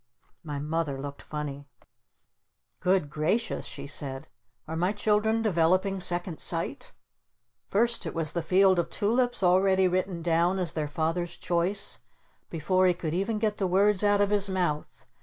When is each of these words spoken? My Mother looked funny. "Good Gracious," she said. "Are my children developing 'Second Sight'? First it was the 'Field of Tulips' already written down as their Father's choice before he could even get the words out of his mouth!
My 0.43 0.57
Mother 0.57 0.99
looked 0.99 1.21
funny. 1.21 1.67
"Good 2.79 3.07
Gracious," 3.11 3.65
she 3.65 3.85
said. 3.85 4.27
"Are 4.67 4.75
my 4.75 4.93
children 4.93 5.43
developing 5.43 5.99
'Second 5.99 6.39
Sight'? 6.39 6.91
First 7.69 8.07
it 8.07 8.15
was 8.15 8.31
the 8.31 8.41
'Field 8.41 8.79
of 8.79 8.89
Tulips' 8.89 9.43
already 9.43 9.87
written 9.87 10.23
down 10.23 10.57
as 10.57 10.73
their 10.73 10.87
Father's 10.87 11.35
choice 11.35 11.99
before 12.49 12.87
he 12.87 12.95
could 12.95 13.13
even 13.13 13.37
get 13.37 13.59
the 13.59 13.67
words 13.67 14.03
out 14.03 14.21
of 14.21 14.31
his 14.31 14.49
mouth! 14.49 15.05